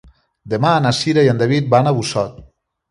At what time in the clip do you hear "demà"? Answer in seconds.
0.53-0.71